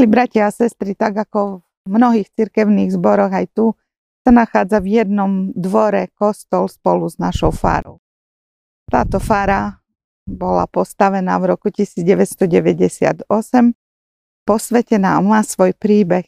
Milí 0.00 0.16
bratia 0.16 0.48
a 0.48 0.56
sestry, 0.56 0.96
tak 0.96 1.12
ako 1.12 1.60
v 1.60 1.88
mnohých 1.92 2.32
cirkevných 2.32 2.88
zboroch 2.88 3.36
aj 3.36 3.52
tu 3.52 3.76
sa 4.24 4.32
nachádza 4.32 4.80
v 4.80 4.96
jednom 4.96 5.52
dvore 5.52 6.08
kostol 6.16 6.72
spolu 6.72 7.04
s 7.04 7.20
našou 7.20 7.52
farou. 7.52 8.00
Táto 8.88 9.20
fara 9.20 9.84
bola 10.24 10.64
postavená 10.64 11.36
v 11.36 11.52
roku 11.52 11.68
1998, 11.68 13.28
posvetená 14.48 15.20
a 15.20 15.20
má 15.20 15.44
svoj 15.44 15.76
príbeh. 15.76 16.24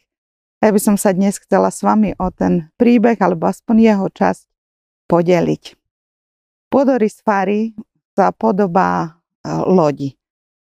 Ja 0.61 0.69
by 0.69 0.77
som 0.77 1.01
sa 1.01 1.17
dnes 1.17 1.41
chcela 1.41 1.73
s 1.73 1.81
vami 1.81 2.13
o 2.21 2.29
ten 2.29 2.69
príbeh, 2.77 3.17
alebo 3.25 3.49
aspoň 3.49 3.89
jeho 3.89 4.07
časť, 4.13 4.53
podeliť. 5.09 5.65
Podorys 6.69 7.25
fary 7.25 7.73
sa 8.13 8.37
podobá 8.37 9.17
e, 9.41 9.49
lodi. 9.65 10.13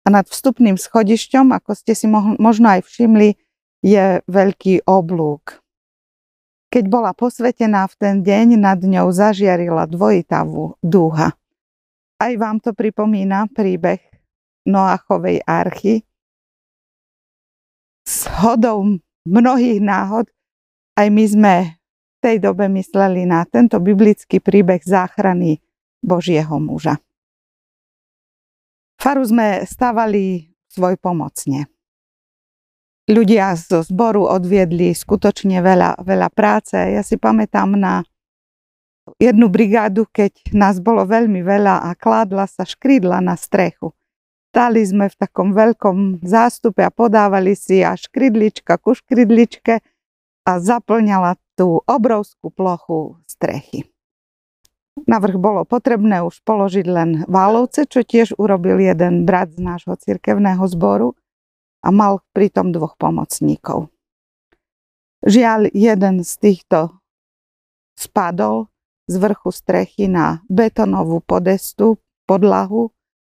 A 0.08 0.24
nad 0.24 0.24
vstupným 0.24 0.80
schodišťom, 0.80 1.52
ako 1.52 1.76
ste 1.76 1.92
si 1.92 2.08
možno 2.40 2.72
aj 2.72 2.88
všimli, 2.88 3.36
je 3.84 4.24
veľký 4.24 4.88
oblúk. 4.88 5.60
Keď 6.72 6.84
bola 6.88 7.12
posvetená 7.12 7.84
v 7.92 7.96
ten 8.00 8.16
deň, 8.24 8.56
nad 8.56 8.80
ňou 8.80 9.12
zažiarila 9.12 9.84
dvojitá 9.84 10.48
dúha. 10.80 11.36
Aj 12.24 12.34
vám 12.40 12.64
to 12.64 12.72
pripomína 12.72 13.52
príbeh 13.52 14.00
Noachovej 14.64 15.44
archy. 15.44 16.04
S 18.08 18.32
hodou 18.40 19.00
mnohých 19.28 19.84
náhod 19.84 20.32
aj 20.96 21.08
my 21.12 21.26
sme 21.28 21.56
v 21.78 22.18
tej 22.24 22.36
dobe 22.42 22.72
mysleli 22.72 23.28
na 23.28 23.44
tento 23.44 23.78
biblický 23.78 24.40
príbeh 24.40 24.82
záchrany 24.82 25.60
Božieho 26.00 26.58
muža. 26.58 26.98
Faru 28.98 29.22
sme 29.22 29.62
stávali 29.64 30.50
svoj 30.74 30.98
pomocne. 30.98 31.70
Ľudia 33.08 33.56
zo 33.56 33.86
zboru 33.86 34.28
odviedli 34.28 34.92
skutočne 34.92 35.64
veľa, 35.64 36.04
veľa 36.04 36.28
práce. 36.34 36.76
Ja 36.76 37.00
si 37.06 37.16
pamätám 37.16 37.80
na 37.80 38.04
jednu 39.16 39.48
brigádu, 39.48 40.04
keď 40.12 40.52
nás 40.52 40.84
bolo 40.84 41.08
veľmi 41.08 41.40
veľa 41.40 41.88
a 41.88 41.96
kládla 41.96 42.52
sa 42.52 42.68
škrídla 42.68 43.24
na 43.24 43.40
strechu. 43.40 43.96
Stáli 44.52 44.84
sme 44.84 45.08
v 45.08 45.16
takom 45.16 45.54
veľkom 45.54 46.26
zástupe 46.26 46.82
a 46.84 46.92
podávali 46.92 47.54
si 47.54 47.86
a 47.86 47.96
škrydlička 47.96 48.76
ku 48.82 48.98
škrydličke 48.98 49.80
a 50.44 50.52
zaplňala 50.58 51.38
tú 51.56 51.80
obrovskú 51.86 52.52
plochu 52.52 53.22
strechy. 53.30 53.88
Navrh 55.06 55.38
bolo 55.38 55.62
potrebné 55.68 56.26
už 56.26 56.42
položiť 56.42 56.86
len 56.90 57.10
válovce, 57.30 57.86
čo 57.86 58.02
tiež 58.02 58.34
urobil 58.42 58.82
jeden 58.82 59.30
brat 59.30 59.54
z 59.54 59.62
nášho 59.62 59.94
cirkevného 59.94 60.66
zboru 60.66 61.14
a 61.86 61.94
mal 61.94 62.26
pritom 62.34 62.74
dvoch 62.74 62.98
pomocníkov. 62.98 63.94
Žiaľ, 65.22 65.70
jeden 65.74 66.26
z 66.26 66.32
týchto 66.42 66.98
spadol 67.94 68.70
z 69.06 69.16
vrchu 69.18 69.50
strechy 69.54 70.06
na 70.10 70.42
betonovú 70.52 71.24
podestu, 71.24 72.02
podlahu 72.28 72.92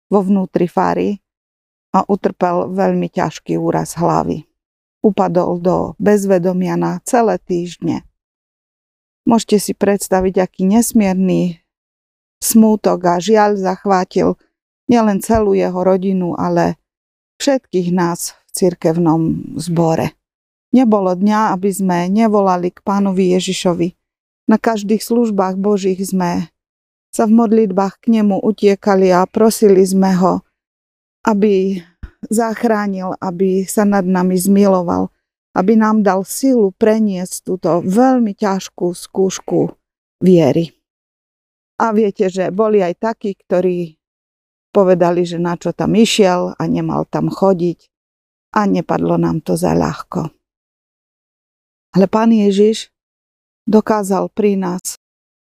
vo 0.09 0.19
vnútri 0.25 0.65
fary 0.65 1.21
a 1.93 2.01
utrpel 2.09 2.73
veľmi 2.73 3.07
ťažký 3.13 3.53
úraz 3.55 3.93
hlavy. 3.93 4.49
Upadol 5.05 5.61
do 5.61 5.93
bezvedomia 6.01 6.75
na 6.75 6.99
celé 7.05 7.37
týždne. 7.37 8.08
Môžete 9.27 9.57
si 9.59 9.73
predstaviť, 9.75 10.35
aký 10.43 10.67
nesmierny 10.67 11.59
smútok 12.39 12.99
a 13.07 13.15
žiaľ 13.19 13.59
zachvátil 13.59 14.39
nielen 14.89 15.19
celú 15.21 15.53
jeho 15.53 15.77
rodinu, 15.79 16.33
ale 16.39 16.79
všetkých 17.39 17.93
nás 17.93 18.33
v 18.33 18.49
cirkevnom 18.51 19.21
zbore. 19.59 20.17
Nebolo 20.69 21.13
dňa, 21.17 21.53
aby 21.53 21.69
sme 21.73 21.97
nevolali 22.09 22.69
k 22.69 22.79
pánovi 22.85 23.33
Ježišovi. 23.37 23.97
Na 24.49 24.57
každých 24.57 25.01
službách 25.01 25.57
Božích 25.61 26.01
sme 26.01 26.49
sa 27.09 27.25
v 27.25 27.37
modlitbách 27.37 28.05
k 28.05 28.21
nemu 28.21 28.37
utiekali 28.41 29.09
a 29.13 29.25
prosili 29.25 29.81
sme 29.81 30.13
ho, 30.17 30.45
aby 31.25 31.81
zachránil, 32.29 33.17
aby 33.17 33.65
sa 33.65 33.85
nad 33.85 34.05
nami 34.05 34.37
zmiloval, 34.37 35.09
aby 35.57 35.73
nám 35.77 36.05
dal 36.05 36.21
silu 36.27 36.69
preniesť 36.75 37.35
túto 37.45 37.81
veľmi 37.81 38.37
ťažkú 38.37 38.93
skúšku 38.93 39.73
viery. 40.21 40.75
A 41.79 41.95
viete, 41.95 42.27
že 42.27 42.51
boli 42.51 42.83
aj 42.83 42.99
takí, 42.99 43.33
ktorí 43.33 43.95
povedali, 44.69 45.23
že 45.23 45.39
na 45.39 45.55
čo 45.55 45.71
tam 45.73 45.95
išiel 45.95 46.53
a 46.53 46.63
nemal 46.67 47.07
tam 47.07 47.31
chodiť 47.31 47.89
a 48.53 48.67
nepadlo 48.67 49.15
nám 49.17 49.41
to 49.41 49.55
za 49.55 49.73
ľahko. 49.73 50.29
Ale 51.95 52.05
pán 52.05 52.29
Ježiš 52.29 52.93
dokázal 53.65 54.29
pri 54.29 54.59
nás 54.59 54.99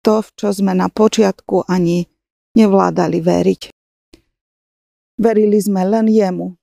to, 0.01 0.25
v 0.25 0.29
čo 0.33 0.49
sme 0.53 0.73
na 0.73 0.89
počiatku 0.89 1.69
ani 1.69 2.09
nevládali 2.57 3.21
veriť. 3.21 3.63
Verili 5.21 5.61
sme 5.61 5.85
len 5.85 6.09
jemu, 6.09 6.57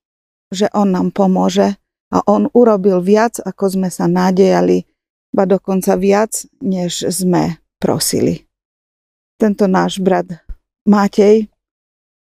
že 0.49 0.65
on 0.73 0.89
nám 0.89 1.13
pomôže 1.13 1.77
a 2.11 2.23
on 2.27 2.47
urobil 2.55 3.03
viac, 3.03 3.39
ako 3.43 3.79
sme 3.79 3.89
sa 3.91 4.07
nádejali, 4.07 4.87
ba 5.35 5.43
dokonca 5.43 5.99
viac, 5.99 6.47
než 6.63 7.03
sme 7.11 7.59
prosili. 7.77 8.47
Tento 9.37 9.69
náš 9.69 10.01
brat 10.01 10.25
Matej 10.87 11.51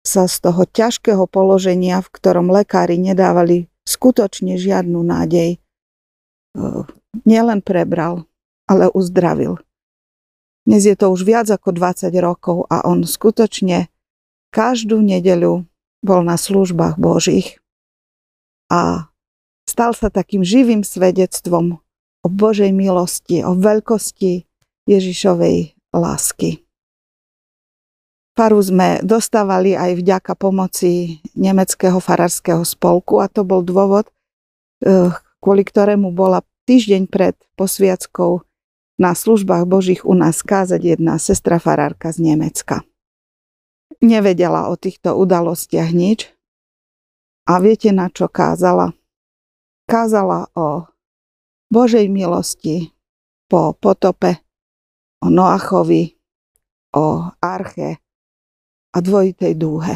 sa 0.05 0.31
z 0.31 0.37
toho 0.41 0.63
ťažkého 0.69 1.25
položenia, 1.27 2.01
v 2.01 2.09
ktorom 2.13 2.53
lekári 2.53 3.01
nedávali 3.01 3.67
skutočne 3.85 4.57
žiadnu 4.57 5.01
nádej, 5.01 5.57
e, 5.57 5.59
nielen 7.27 7.61
prebral, 7.61 8.25
ale 8.65 8.89
uzdravil. 8.93 9.61
Dnes 10.65 10.89
je 10.89 10.97
to 10.97 11.13
už 11.13 11.29
viac 11.29 11.49
ako 11.53 11.77
20 11.77 12.09
rokov 12.25 12.65
a 12.73 12.89
on 12.89 13.05
skutočne 13.05 13.93
každú 14.49 15.05
nedeľu 15.05 15.69
bol 16.01 16.21
na 16.25 16.41
službách 16.41 16.97
Božích 16.97 17.61
a 18.73 19.13
stal 19.75 19.91
sa 19.91 20.07
takým 20.07 20.47
živým 20.47 20.87
svedectvom 20.87 21.83
o 22.23 22.29
Božej 22.31 22.71
milosti, 22.71 23.43
o 23.43 23.59
veľkosti 23.59 24.47
Ježišovej 24.87 25.75
lásky. 25.91 26.63
Faru 28.39 28.63
sme 28.63 29.03
dostávali 29.03 29.75
aj 29.75 29.99
vďaka 29.99 30.39
pomoci 30.39 31.23
nemeckého 31.35 31.99
farárskeho 31.99 32.63
spolku 32.63 33.19
a 33.19 33.27
to 33.27 33.43
bol 33.43 33.67
dôvod, 33.67 34.07
eh, 34.83 35.11
kvôli 35.43 35.63
ktorému 35.67 36.15
bola 36.15 36.47
týždeň 36.71 37.11
pred 37.11 37.35
posviackou 37.59 38.47
na 38.99 39.11
službách 39.15 39.67
Božích 39.67 40.03
u 40.07 40.15
nás 40.15 40.43
kázať 40.43 40.99
jedna 40.99 41.19
sestra 41.19 41.59
farárka 41.59 42.15
z 42.15 42.31
Nemecka. 42.31 42.87
Nevedela 44.03 44.71
o 44.71 44.75
týchto 44.79 45.15
udalostiach 45.19 45.91
nič 45.95 46.31
a 47.47 47.59
viete 47.63 47.91
na 47.95 48.11
čo 48.11 48.27
kázala? 48.27 48.95
Kázala 49.95 50.51
o 50.59 50.91
Božej 51.71 52.11
milosti 52.11 52.91
po 53.47 53.79
potope, 53.79 54.43
o 55.23 55.31
Noachovi, 55.31 56.19
o 56.99 57.31
Arche 57.39 58.03
a 58.91 58.99
dvojitej 58.99 59.55
dúhe. 59.55 59.95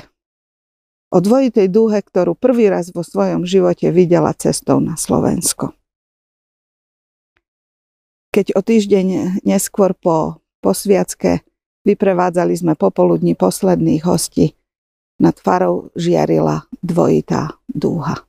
O 1.11 1.19
dvojitej 1.19 1.67
dúhe, 1.67 1.99
ktorú 1.99 2.39
prvý 2.39 2.71
raz 2.71 2.95
vo 2.95 3.03
svojom 3.03 3.43
živote 3.43 3.91
videla 3.91 4.31
cestou 4.39 4.79
na 4.79 4.95
Slovensko. 4.95 5.75
Keď 8.31 8.55
o 8.55 8.63
týždeň 8.63 9.41
neskôr 9.43 9.99
po 9.99 10.39
posviacke 10.63 11.43
vyprevádzali 11.83 12.55
sme 12.55 12.79
popoludní 12.79 13.35
posledných 13.35 14.07
hostí, 14.07 14.55
nad 15.19 15.35
farou 15.43 15.91
žiarila 15.99 16.71
dvojitá 16.87 17.59
dúha. 17.67 18.28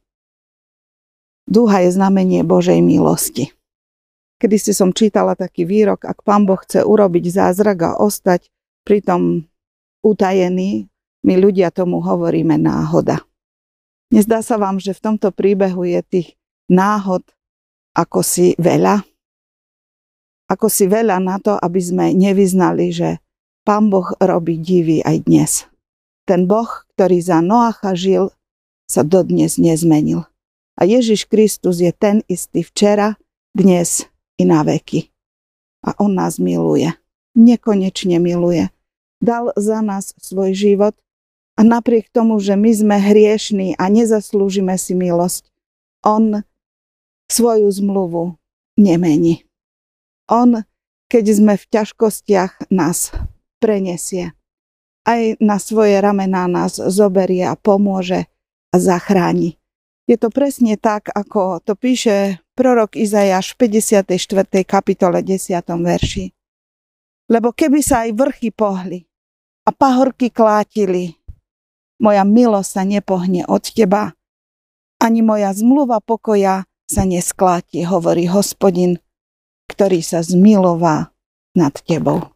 Dúha 1.49 1.81
je 1.81 1.97
znamenie 1.97 2.45
Božej 2.45 2.77
milosti. 2.85 3.49
Kedy 4.37 4.55
si 4.61 4.71
som 4.71 4.93
čítala 4.93 5.33
taký 5.33 5.65
výrok, 5.65 6.05
ak 6.05 6.21
Pán 6.21 6.45
Boh 6.45 6.61
chce 6.61 6.85
urobiť 6.85 7.33
zázrak 7.33 7.77
a 7.81 7.91
ostať 7.97 8.53
pritom 8.85 9.49
utajený, 10.05 10.85
my 11.25 11.33
ľudia 11.41 11.73
tomu 11.73 12.05
hovoríme 12.05 12.53
náhoda. 12.55 13.25
Nezdá 14.13 14.45
sa 14.45 14.61
vám, 14.61 14.77
že 14.77 14.93
v 14.93 15.03
tomto 15.03 15.33
príbehu 15.33 15.89
je 15.89 15.99
tých 16.05 16.27
náhod 16.69 17.25
ako 17.97 18.21
si 18.21 18.53
veľa? 18.61 19.01
Ako 20.49 20.69
si 20.69 20.85
veľa 20.85 21.17
na 21.17 21.41
to, 21.41 21.57
aby 21.57 21.81
sme 21.81 22.05
nevyznali, 22.13 22.93
že 22.93 23.19
Pán 23.67 23.89
Boh 23.89 24.07
robí 24.21 24.61
divy 24.61 25.01
aj 25.01 25.17
dnes. 25.25 25.51
Ten 26.29 26.45
Boh, 26.45 26.69
ktorý 26.95 27.17
za 27.19 27.41
Noacha 27.41 27.97
žil, 27.97 28.29
sa 28.85 29.01
dodnes 29.01 29.57
nezmenil. 29.57 30.29
A 30.79 30.87
Ježiš 30.87 31.27
Kristus 31.27 31.83
je 31.83 31.91
ten 31.91 32.23
istý 32.31 32.63
včera, 32.63 33.19
dnes 33.51 34.07
i 34.39 34.47
na 34.47 34.63
veky. 34.63 35.11
A 35.83 35.91
On 35.99 36.15
nás 36.15 36.39
miluje. 36.39 36.87
Nekonečne 37.35 38.15
miluje. 38.23 38.71
Dal 39.19 39.51
za 39.59 39.83
nás 39.83 40.15
svoj 40.15 40.55
život 40.55 40.95
a 41.59 41.67
napriek 41.67 42.07
tomu, 42.07 42.39
že 42.39 42.55
my 42.55 42.71
sme 42.71 42.95
hriešní 42.95 43.75
a 43.75 43.91
nezaslúžime 43.91 44.79
si 44.79 44.95
milosť, 44.95 45.51
On 45.99 46.47
svoju 47.27 47.67
zmluvu 47.67 48.39
nemení. 48.79 49.43
On, 50.31 50.63
keď 51.11 51.25
sme 51.35 51.53
v 51.59 51.65
ťažkostiach, 51.75 52.71
nás 52.71 53.11
prenesie. 53.59 54.31
Aj 55.03 55.35
na 55.43 55.59
svoje 55.59 55.99
ramená 55.99 56.47
nás 56.47 56.79
zoberie 56.79 57.43
a 57.43 57.59
pomôže 57.59 58.31
a 58.71 58.75
zachráni. 58.79 59.58
Je 60.09 60.17
to 60.17 60.33
presne 60.33 60.73
tak, 60.73 61.13
ako 61.13 61.61
to 61.61 61.77
píše 61.77 62.41
prorok 62.57 62.97
Izajáš 62.97 63.53
v 63.53 63.69
54. 63.85 64.09
kapitole 64.65 65.21
10. 65.21 65.61
verši. 65.85 66.33
Lebo 67.29 67.53
keby 67.53 67.77
sa 67.85 68.09
aj 68.09 68.17
vrchy 68.17 68.49
pohli 68.49 69.05
a 69.61 69.69
pahorky 69.69 70.33
klátili, 70.33 71.13
moja 72.01 72.25
milosť 72.25 72.69
sa 72.73 72.81
nepohne 72.89 73.45
od 73.45 73.61
teba, 73.61 74.17
ani 74.97 75.21
moja 75.21 75.53
zmluva 75.53 76.01
pokoja 76.01 76.65
sa 76.89 77.05
neskláti, 77.05 77.85
hovorí 77.85 78.25
hospodin, 78.25 78.97
ktorý 79.69 80.01
sa 80.01 80.25
zmilová 80.25 81.13
nad 81.53 81.77
tebou. 81.85 82.33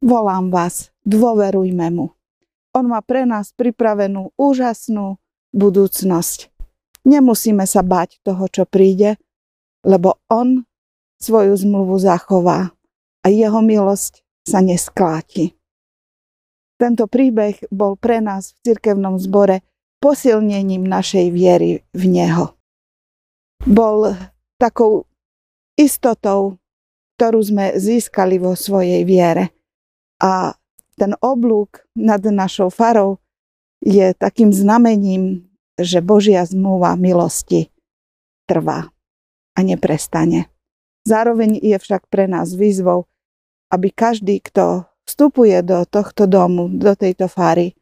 Volám 0.00 0.48
vás, 0.48 0.96
dôverujme 1.04 1.92
mu. 1.92 2.16
On 2.72 2.88
má 2.88 3.04
pre 3.04 3.28
nás 3.28 3.52
pripravenú 3.52 4.32
úžasnú 4.40 5.20
budúcnosť. 5.58 6.54
Nemusíme 7.02 7.66
sa 7.66 7.82
bať 7.82 8.22
toho, 8.22 8.46
čo 8.46 8.62
príde, 8.62 9.18
lebo 9.82 10.22
on 10.30 10.62
svoju 11.18 11.58
zmluvu 11.58 11.98
zachová 11.98 12.70
a 13.22 13.26
jeho 13.26 13.58
milosť 13.58 14.22
sa 14.46 14.62
neskláti. 14.62 15.58
Tento 16.78 17.10
príbeh 17.10 17.58
bol 17.74 17.98
pre 17.98 18.22
nás 18.22 18.54
v 18.54 18.70
cirkevnom 18.70 19.18
zbore 19.18 19.66
posilnením 19.98 20.86
našej 20.86 21.34
viery 21.34 21.82
v 21.90 22.02
Neho. 22.06 22.54
Bol 23.66 24.14
takou 24.62 25.10
istotou, 25.74 26.62
ktorú 27.18 27.42
sme 27.42 27.74
získali 27.74 28.38
vo 28.38 28.54
svojej 28.54 29.02
viere. 29.02 29.50
A 30.22 30.54
ten 30.94 31.18
oblúk 31.18 31.82
nad 31.98 32.22
našou 32.22 32.70
farou 32.70 33.18
je 33.82 34.14
takým 34.14 34.54
znamením, 34.54 35.47
že 35.78 36.02
Božia 36.02 36.42
zmluva 36.42 36.98
milosti 36.98 37.70
trvá 38.50 38.90
a 39.54 39.60
neprestane. 39.62 40.50
Zároveň 41.06 41.56
je 41.62 41.78
však 41.78 42.10
pre 42.10 42.28
nás 42.28 42.52
výzvou, 42.52 43.08
aby 43.72 43.88
každý, 43.94 44.42
kto 44.44 44.84
vstupuje 45.08 45.62
do 45.64 45.88
tohto 45.88 46.28
domu, 46.28 46.68
do 46.68 46.92
tejto 46.92 47.32
fary, 47.32 47.72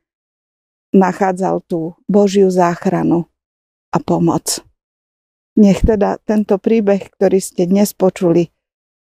nachádzal 0.94 1.64
tú 1.66 1.98
Božiu 2.06 2.52
záchranu 2.52 3.26
a 3.90 3.98
pomoc. 3.98 4.62
Nech 5.56 5.81
teda 5.82 6.20
tento 6.22 6.60
príbeh, 6.60 7.10
ktorý 7.16 7.40
ste 7.40 7.64
dnes 7.64 7.96
počuli, 7.96 8.52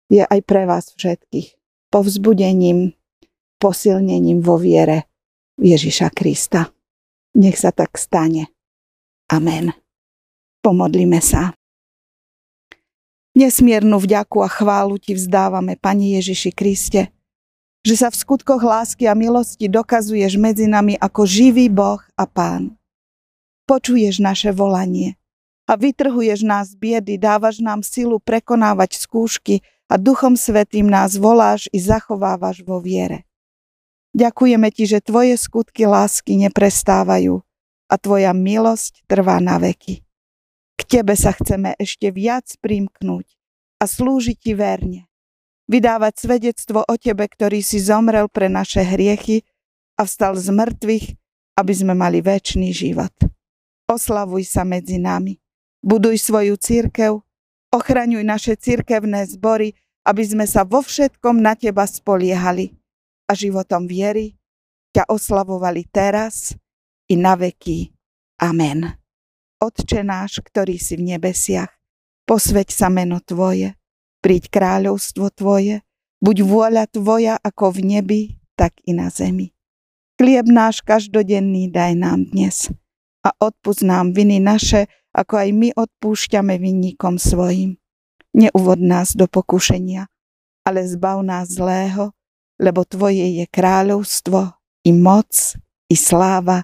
je 0.08 0.22
aj 0.22 0.40
pre 0.46 0.70
vás 0.70 0.94
všetkých 0.94 1.58
povzbudením, 1.90 2.94
posilnením 3.58 4.40
vo 4.40 4.62
viere 4.62 5.10
Ježiša 5.58 6.14
Krista. 6.14 6.70
Nech 7.34 7.58
sa 7.58 7.74
tak 7.74 7.98
stane. 7.98 8.54
Amen. 9.34 9.74
Pomodlíme 10.62 11.18
sa. 11.18 11.58
Nesmiernu 13.34 13.98
vďaku 13.98 14.46
a 14.46 14.50
chválu 14.50 15.02
Ti 15.02 15.18
vzdávame, 15.18 15.74
Pani 15.74 16.14
Ježiši 16.22 16.54
Kriste, 16.54 17.10
že 17.82 17.98
sa 17.98 18.14
v 18.14 18.20
skutkoch 18.22 18.62
lásky 18.62 19.10
a 19.10 19.18
milosti 19.18 19.66
dokazuješ 19.66 20.38
medzi 20.38 20.70
nami 20.70 20.94
ako 21.02 21.26
živý 21.26 21.66
Boh 21.66 21.98
a 22.14 22.30
Pán. 22.30 22.78
Počuješ 23.66 24.22
naše 24.22 24.54
volanie 24.54 25.18
a 25.66 25.74
vytrhuješ 25.76 26.46
nás 26.46 26.72
z 26.72 26.80
biedy, 26.80 27.18
dávaš 27.18 27.58
nám 27.58 27.82
silu 27.82 28.22
prekonávať 28.22 29.02
skúšky 29.02 29.66
a 29.90 29.98
Duchom 30.00 30.38
Svetým 30.38 30.88
nás 30.88 31.18
voláš 31.18 31.68
i 31.74 31.82
zachovávaš 31.82 32.62
vo 32.62 32.78
viere. 32.80 33.26
Ďakujeme 34.14 34.70
Ti, 34.70 34.84
že 34.88 35.00
Tvoje 35.02 35.36
skutky 35.36 35.90
lásky 35.90 36.38
neprestávajú 36.38 37.43
a 37.94 38.02
Tvoja 38.02 38.34
milosť 38.34 39.06
trvá 39.06 39.38
na 39.38 39.62
veky. 39.62 40.02
K 40.74 40.82
Tebe 40.90 41.14
sa 41.14 41.30
chceme 41.38 41.78
ešte 41.78 42.10
viac 42.10 42.50
primknúť 42.58 43.38
a 43.78 43.86
slúžiť 43.86 44.38
Ti 44.42 44.54
verne 44.58 45.14
vydávať 45.68 46.14
svedectvo 46.28 46.84
o 46.84 46.96
Tebe, 47.00 47.28
ktorý 47.28 47.64
si 47.64 47.80
zomrel 47.80 48.28
pre 48.28 48.52
naše 48.52 48.84
hriechy 48.84 49.42
a 49.96 50.04
vstal 50.04 50.36
z 50.36 50.52
mŕtvych, 50.52 51.06
aby 51.60 51.74
sme 51.74 51.94
mali 51.94 52.20
väčší 52.20 52.74
život. 52.74 53.14
Oslavuj 53.88 54.48
sa 54.48 54.66
medzi 54.66 54.98
nami. 54.98 55.38
Buduj 55.84 56.16
svoju 56.22 56.56
církev, 56.56 57.20
ochraňuj 57.76 58.24
naše 58.24 58.56
církevné 58.56 59.28
zbory, 59.28 59.76
aby 60.08 60.24
sme 60.24 60.46
sa 60.48 60.64
vo 60.64 60.80
všetkom 60.80 61.40
na 61.40 61.56
Teba 61.56 61.84
spoliehali 61.88 62.72
a 63.28 63.36
životom 63.36 63.88
viery 63.88 64.36
ťa 64.96 65.10
oslavovali 65.10 65.90
teraz 65.92 66.56
i 67.14 67.16
na 67.16 67.38
veky. 67.38 67.94
Amen. 68.42 68.90
Otče 69.62 70.02
náš, 70.02 70.42
ktorý 70.42 70.82
si 70.82 70.98
v 70.98 71.14
nebesiach, 71.14 71.70
posveď 72.26 72.74
sa 72.74 72.90
meno 72.90 73.22
Tvoje, 73.22 73.78
Príď 74.24 74.50
kráľovstvo 74.50 75.30
Tvoje, 75.36 75.86
buď 76.24 76.38
vôľa 76.42 76.84
Tvoja 76.90 77.36
ako 77.38 77.76
v 77.76 77.80
nebi, 77.86 78.22
tak 78.58 78.80
i 78.88 78.96
na 78.98 79.14
zemi. 79.14 79.54
Chlieb 80.18 80.48
náš 80.50 80.82
každodenný 80.82 81.70
daj 81.70 81.94
nám 82.00 82.32
dnes 82.32 82.72
a 83.22 83.30
odpust 83.38 83.84
nám 83.84 84.16
viny 84.16 84.40
naše, 84.40 84.88
ako 85.14 85.44
aj 85.44 85.50
my 85.54 85.70
odpúšťame 85.76 86.56
vinníkom 86.58 87.22
svojim. 87.22 87.78
Neuvod 88.34 88.82
nás 88.82 89.14
do 89.14 89.30
pokušenia, 89.30 90.10
ale 90.66 90.88
zbav 90.88 91.22
nás 91.22 91.54
zlého, 91.54 92.16
lebo 92.58 92.88
Tvoje 92.88 93.44
je 93.44 93.46
kráľovstvo 93.46 94.56
i 94.88 94.92
moc 94.96 95.60
i 95.92 95.96
sláva 96.00 96.64